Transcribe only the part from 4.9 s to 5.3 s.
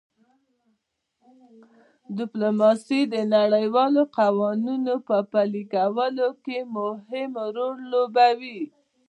په